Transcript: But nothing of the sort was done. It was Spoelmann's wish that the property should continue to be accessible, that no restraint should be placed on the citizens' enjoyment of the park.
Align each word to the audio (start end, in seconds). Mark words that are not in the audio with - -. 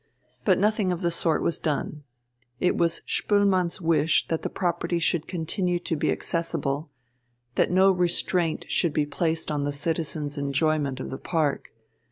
But 0.45 0.57
nothing 0.57 0.91
of 0.91 1.01
the 1.01 1.11
sort 1.11 1.43
was 1.43 1.59
done. 1.59 2.03
It 2.59 2.75
was 2.75 3.03
Spoelmann's 3.05 3.79
wish 3.79 4.27
that 4.29 4.41
the 4.41 4.49
property 4.49 4.97
should 4.97 5.27
continue 5.27 5.77
to 5.81 5.95
be 5.95 6.11
accessible, 6.11 6.89
that 7.53 7.69
no 7.69 7.91
restraint 7.91 8.65
should 8.67 8.93
be 8.93 9.05
placed 9.05 9.51
on 9.51 9.63
the 9.63 9.71
citizens' 9.71 10.39
enjoyment 10.39 10.99
of 10.99 11.11
the 11.11 11.19
park. 11.19 11.69